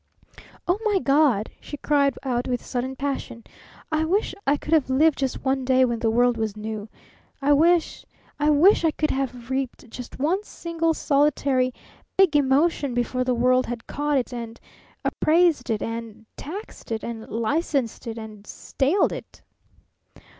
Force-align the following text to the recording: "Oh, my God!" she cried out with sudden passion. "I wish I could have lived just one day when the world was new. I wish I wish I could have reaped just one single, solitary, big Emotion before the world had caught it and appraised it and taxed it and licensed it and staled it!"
"Oh, 0.67 0.79
my 0.83 0.97
God!" 0.97 1.51
she 1.59 1.77
cried 1.77 2.17
out 2.23 2.47
with 2.47 2.65
sudden 2.65 2.95
passion. 2.95 3.43
"I 3.91 4.03
wish 4.03 4.33
I 4.47 4.57
could 4.57 4.73
have 4.73 4.89
lived 4.89 5.19
just 5.19 5.45
one 5.45 5.63
day 5.63 5.85
when 5.85 5.99
the 5.99 6.09
world 6.09 6.37
was 6.37 6.57
new. 6.57 6.89
I 7.39 7.53
wish 7.53 8.03
I 8.39 8.49
wish 8.49 8.83
I 8.83 8.89
could 8.89 9.11
have 9.11 9.51
reaped 9.51 9.87
just 9.91 10.17
one 10.17 10.43
single, 10.43 10.95
solitary, 10.95 11.71
big 12.17 12.35
Emotion 12.35 12.95
before 12.95 13.23
the 13.23 13.35
world 13.35 13.67
had 13.67 13.85
caught 13.85 14.17
it 14.17 14.33
and 14.33 14.59
appraised 15.05 15.69
it 15.69 15.83
and 15.83 16.25
taxed 16.35 16.91
it 16.91 17.03
and 17.03 17.29
licensed 17.29 18.07
it 18.07 18.17
and 18.17 18.47
staled 18.47 19.11
it!" 19.11 19.43